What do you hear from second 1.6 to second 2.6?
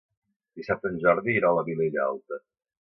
la Vilella Alta.